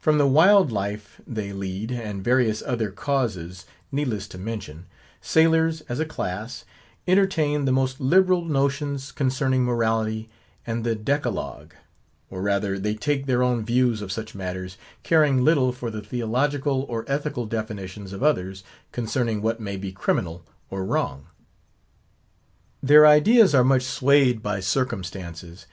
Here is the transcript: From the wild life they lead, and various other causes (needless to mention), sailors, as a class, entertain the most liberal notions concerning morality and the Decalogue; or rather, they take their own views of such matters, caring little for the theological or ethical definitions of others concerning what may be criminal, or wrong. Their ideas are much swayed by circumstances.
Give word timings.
From 0.00 0.18
the 0.18 0.26
wild 0.26 0.72
life 0.72 1.20
they 1.24 1.52
lead, 1.52 1.92
and 1.92 2.24
various 2.24 2.62
other 2.66 2.90
causes 2.90 3.64
(needless 3.92 4.26
to 4.26 4.38
mention), 4.38 4.86
sailors, 5.20 5.82
as 5.82 6.00
a 6.00 6.04
class, 6.04 6.64
entertain 7.06 7.64
the 7.64 7.70
most 7.70 8.00
liberal 8.00 8.44
notions 8.44 9.12
concerning 9.12 9.62
morality 9.62 10.28
and 10.66 10.82
the 10.82 10.96
Decalogue; 10.96 11.74
or 12.28 12.42
rather, 12.42 12.76
they 12.76 12.96
take 12.96 13.26
their 13.26 13.44
own 13.44 13.64
views 13.64 14.02
of 14.02 14.10
such 14.10 14.34
matters, 14.34 14.76
caring 15.04 15.44
little 15.44 15.70
for 15.70 15.92
the 15.92 16.02
theological 16.02 16.82
or 16.88 17.04
ethical 17.06 17.46
definitions 17.46 18.12
of 18.12 18.20
others 18.20 18.64
concerning 18.90 19.42
what 19.42 19.60
may 19.60 19.76
be 19.76 19.92
criminal, 19.92 20.44
or 20.70 20.84
wrong. 20.84 21.28
Their 22.82 23.06
ideas 23.06 23.54
are 23.54 23.62
much 23.62 23.82
swayed 23.84 24.42
by 24.42 24.58
circumstances. 24.58 25.66